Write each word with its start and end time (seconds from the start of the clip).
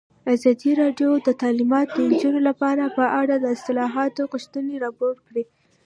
ازادي 0.33 0.71
راډیو 0.81 1.09
د 1.27 1.29
تعلیمات 1.41 1.87
د 1.93 1.97
نجونو 2.11 2.39
لپاره 2.49 2.83
په 2.97 3.05
اړه 3.21 3.35
د 3.39 3.45
اصلاحاتو 3.57 4.29
غوښتنې 4.31 4.75
راپور 4.85 5.15
کړې. 5.27 5.43